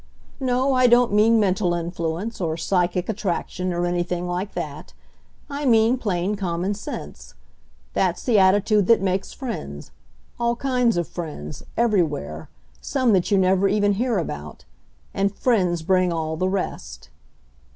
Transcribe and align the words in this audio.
"No, 0.39 0.73
I 0.73 0.87
don't 0.87 1.13
mean 1.13 1.39
mental 1.39 1.75
influence, 1.75 2.41
or 2.41 2.57
psychic 2.57 3.05
attrac 3.05 3.49
tion, 3.49 3.71
or 3.71 3.85
anything 3.85 4.27
like 4.27 4.55
that. 4.55 4.93
I 5.47 5.63
mean 5.63 5.99
plain 5.99 6.33
common 6.35 6.73
sense. 6.73 7.35
That's 7.93 8.23
the 8.23 8.39
attitude 8.39 8.87
that 8.87 8.99
makes 9.03 9.31
friends— 9.31 9.91
all 10.39 10.55
kinds 10.55 10.97
of 10.97 11.07
friends, 11.07 11.61
everywhere, 11.77 12.49
some 12.81 13.13
that 13.13 13.29
you 13.29 13.37
never 13.37 13.67
even 13.67 13.93
hear 13.93 14.17
about— 14.17 14.65
and 15.13 15.35
friends 15.35 15.83
bring 15.83 16.11
all 16.11 16.35
the 16.35 16.49
rest." 16.49 17.11